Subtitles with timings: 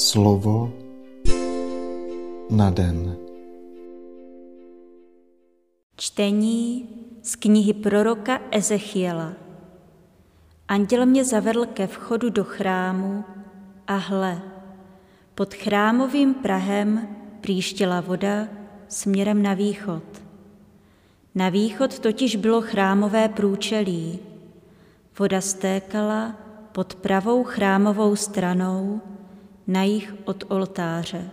[0.00, 0.72] Slovo
[2.50, 3.16] na den.
[5.96, 6.88] Čtení
[7.22, 9.32] z knihy proroka Ezechiela.
[10.68, 13.24] Anděl mě zavedl ke vchodu do chrámu
[13.86, 14.42] a hle,
[15.34, 17.08] pod chrámovým prahem
[17.40, 18.48] příštila voda
[18.88, 20.04] směrem na východ.
[21.34, 24.18] Na východ totiž bylo chrámové průčelí.
[25.18, 26.34] Voda stékala
[26.72, 29.00] pod pravou chrámovou stranou
[29.70, 31.30] na jich od oltáře.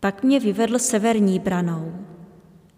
[0.00, 1.92] Pak mě vyvedl severní branou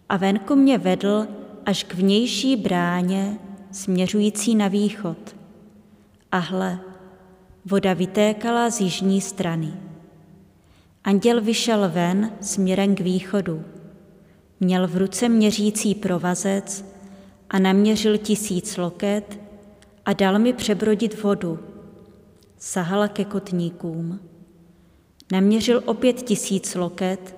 [0.09, 1.27] a venku mě vedl
[1.65, 3.37] až k vnější bráně
[3.71, 5.17] směřující na východ.
[6.31, 6.79] A hle,
[7.65, 9.73] voda vytékala z jižní strany.
[11.03, 13.63] Anděl vyšel ven směrem k východu.
[14.59, 16.85] Měl v ruce měřící provazec
[17.49, 19.39] a naměřil tisíc loket
[20.05, 21.59] a dal mi přebrodit vodu.
[22.57, 24.30] Sahala ke kotníkům.
[25.31, 27.35] Naměřil opět tisíc loket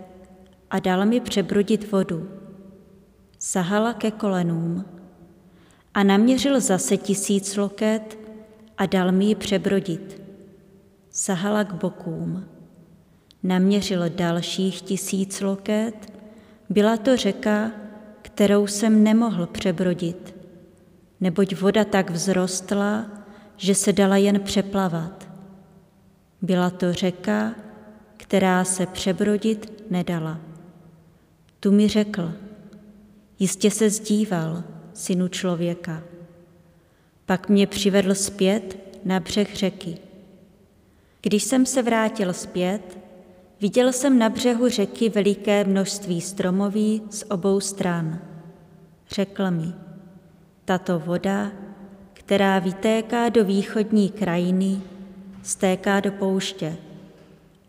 [0.70, 2.30] a dal mi přebrodit vodu.
[3.40, 4.86] Sahala ke kolenům.
[5.94, 8.18] A naměřil zase tisíc loket
[8.78, 10.22] a dal mi ji přebrodit.
[11.10, 12.46] Sahala k bokům.
[13.44, 16.14] Naměřil dalších tisíc loket,
[16.70, 17.72] byla to řeka,
[18.22, 20.36] kterou jsem nemohl přebrodit,
[21.22, 23.06] neboť voda tak vzrostla,
[23.58, 25.28] že se dala jen přeplavat.
[26.42, 27.56] Byla to řeka,
[28.24, 30.40] která se přebrodit nedala.
[31.60, 32.34] Tu mi řekl,
[33.40, 36.04] jistě se zdíval, synu člověka.
[37.26, 39.98] Pak mě přivedl zpět na břeh řeky.
[41.22, 42.98] Když jsem se vrátil zpět,
[43.62, 48.20] viděl jsem na břehu řeky veliké množství stromoví z obou stran.
[49.10, 49.74] Řekl mi,
[50.66, 51.52] tato voda,
[52.14, 54.82] která vytéká do východní krajiny,
[55.42, 56.78] stéká do pouště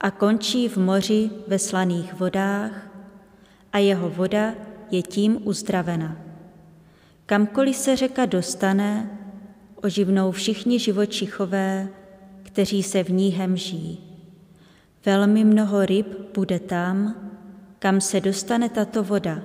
[0.00, 2.90] a končí v moři ve slaných vodách
[3.72, 4.54] a jeho voda
[4.90, 6.16] je tím uzdravena.
[7.26, 9.18] Kamkoliv se řeka dostane,
[9.82, 11.88] oživnou všichni živočichové,
[12.42, 14.00] kteří se v ní hemží.
[15.04, 17.14] Velmi mnoho ryb bude tam,
[17.78, 19.42] kam se dostane tato voda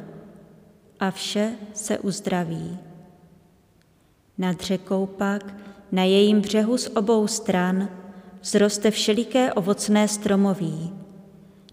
[0.99, 2.77] a vše se uzdraví.
[4.37, 5.55] Nad řekou pak,
[5.91, 7.89] na jejím břehu z obou stran,
[8.41, 10.93] vzroste všeliké ovocné stromoví.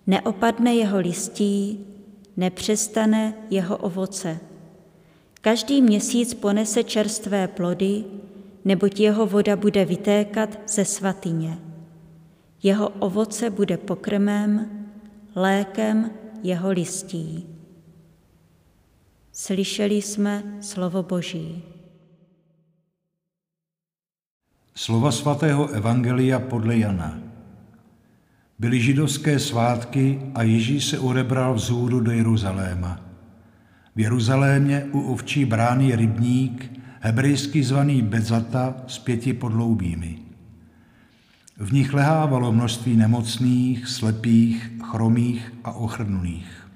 [0.07, 1.87] Neopadne jeho listí,
[2.37, 4.39] nepřestane jeho ovoce.
[5.41, 8.05] Každý měsíc ponese čerstvé plody,
[8.65, 11.59] neboť jeho voda bude vytékat ze svatyně.
[12.63, 14.71] Jeho ovoce bude pokrmem,
[15.35, 16.11] lékem
[16.43, 17.47] jeho listí.
[19.33, 21.76] Slyšeli jsme slovo Boží.
[24.77, 27.19] Slova svatého Evangelia podle Jana.
[28.59, 33.01] Byly židovské svátky a Ježíš se odebral vzhůru do Jeruzaléma.
[33.97, 40.19] V Jeruzalémě u ovčí brány rybník, hebrejsky zvaný Bezata s pěti podloubími.
[41.57, 46.69] V nich lehávalo množství nemocných, slepých, chromých a ochrnulých.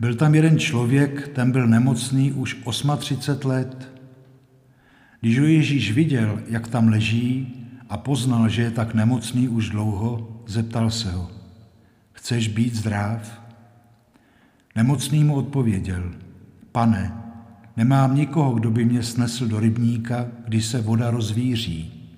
[0.00, 2.56] Byl tam jeden člověk, ten byl nemocný už
[2.98, 3.91] 38 let.
[5.22, 7.54] Když ho Ježíš viděl, jak tam leží
[7.88, 11.30] a poznal, že je tak nemocný už dlouho, zeptal se ho,
[12.12, 13.40] chceš být zdrav?
[14.76, 16.12] Nemocný mu odpověděl,
[16.72, 17.12] pane,
[17.76, 22.10] nemám nikoho, kdo by mě snesl do rybníka, když se voda rozvíří.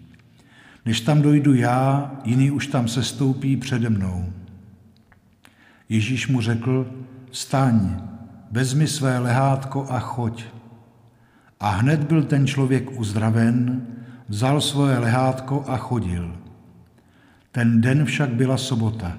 [0.87, 4.33] Než tam dojdu já, jiný už tam sestoupí přede mnou.
[5.89, 6.95] Ježíš mu řekl,
[7.31, 7.97] vstaň,
[8.51, 10.45] vezmi své lehátko a choď.
[11.65, 13.87] A hned byl ten člověk uzdraven,
[14.29, 16.37] vzal svoje lehátko a chodil.
[17.53, 19.19] Ten den však byla sobota.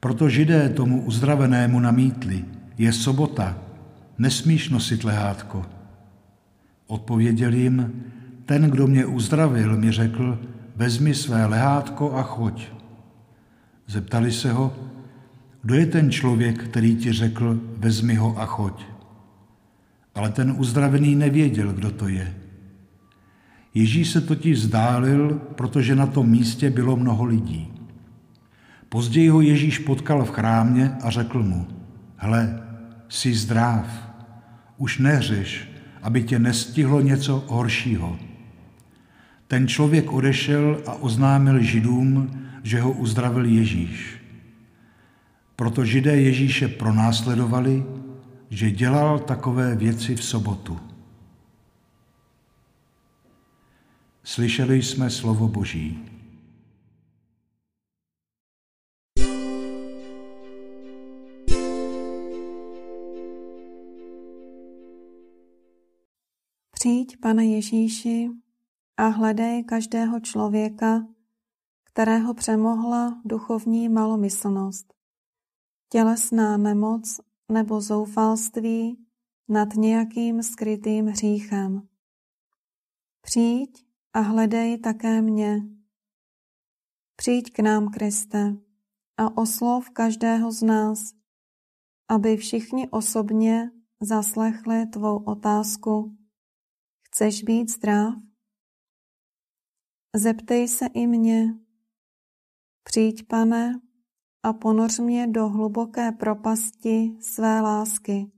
[0.00, 2.44] Proto židé tomu uzdravenému namítli,
[2.78, 3.58] je sobota,
[4.18, 5.66] nesmíš nosit lehátko.
[6.86, 8.02] Odpověděl jim,
[8.46, 10.38] ten, kdo mě uzdravil, mi řekl,
[10.76, 12.68] vezmi své lehátko a choď.
[13.86, 14.74] Zeptali se ho,
[15.62, 18.90] kdo je ten člověk, který ti řekl, vezmi ho a choď.
[20.20, 22.34] Ale ten uzdravený nevěděl, kdo to je.
[23.74, 27.72] Ježíš se totiž vzdálil, protože na tom místě bylo mnoho lidí.
[28.88, 31.66] Později ho Ježíš potkal v chrámě a řekl mu,
[32.16, 32.62] hle,
[33.08, 33.86] jsi zdrav,
[34.76, 35.68] už nehřeš,
[36.02, 38.18] aby tě nestihlo něco horšího.
[39.48, 42.30] Ten člověk odešel a oznámil židům,
[42.62, 44.20] že ho uzdravil Ježíš.
[45.56, 47.84] Proto židé Ježíše pronásledovali,
[48.50, 50.80] že dělal takové věci v sobotu.
[54.22, 56.06] Slyšeli jsme slovo Boží.
[66.70, 68.30] Přijď, pane Ježíši,
[68.96, 71.06] a hledej každého člověka,
[71.84, 74.94] kterého přemohla duchovní malomyslnost,
[75.88, 77.20] tělesná nemoc
[77.50, 79.06] nebo zoufalství
[79.48, 81.88] nad nějakým skrytým hříchem.
[83.20, 85.60] Přijď a hledej také mě.
[87.16, 88.56] Přijď k nám, Kriste,
[89.16, 91.12] a oslov každého z nás,
[92.08, 93.70] aby všichni osobně
[94.00, 96.16] zaslechli tvou otázku.
[97.02, 98.14] Chceš být zdrav?
[100.16, 101.54] Zeptej se i mě.
[102.82, 103.80] Přijď, pane,
[104.42, 108.32] a ponoř mě do hluboké propasti své lásky,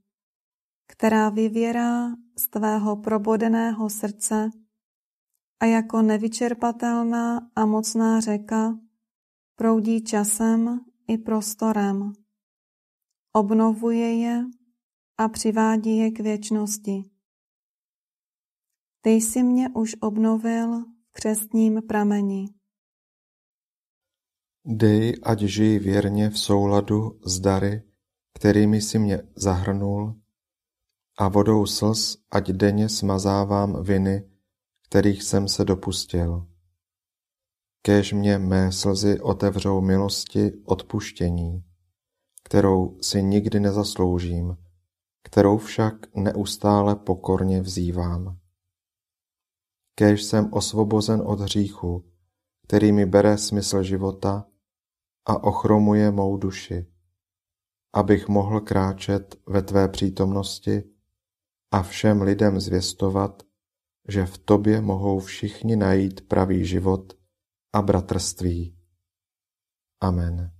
[0.86, 4.50] která vyvěrá z tvého probodeného srdce
[5.60, 8.78] a jako nevyčerpatelná a mocná řeka
[9.56, 12.12] proudí časem i prostorem.
[13.32, 14.44] Obnovuje je
[15.18, 17.02] a přivádí je k věčnosti.
[19.00, 22.61] Ty jsi mě už obnovil v křestním prameni.
[24.64, 27.82] Dej, ať žij věrně v souladu s dary,
[28.34, 30.14] kterými si mě zahrnul,
[31.18, 34.30] a vodou slz ať denně smazávám viny,
[34.88, 36.46] kterých jsem se dopustil.
[37.82, 41.64] Kéž mě mé slzy otevřou milosti odpuštění,
[42.44, 44.56] kterou si nikdy nezasloužím,
[45.22, 48.38] kterou však neustále pokorně vzývám.
[49.94, 52.04] Kéž jsem osvobozen od hříchu,
[52.66, 54.46] který mi bere smysl života
[55.26, 56.86] a ochromuje mou duši,
[57.92, 60.84] abych mohl kráčet ve tvé přítomnosti
[61.70, 63.42] a všem lidem zvěstovat,
[64.08, 67.12] že v tobě mohou všichni najít pravý život
[67.72, 68.76] a bratrství.
[70.00, 70.52] Amen.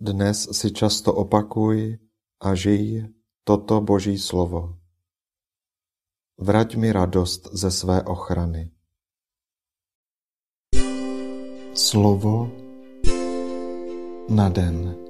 [0.00, 1.98] Dnes si často opakuj
[2.40, 3.10] a žij
[3.44, 4.85] toto Boží slovo.
[6.38, 8.70] Vrať mi radost ze své ochrany.
[11.74, 12.52] Slovo
[14.28, 15.05] na den.